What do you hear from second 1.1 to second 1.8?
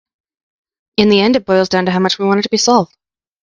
end it boils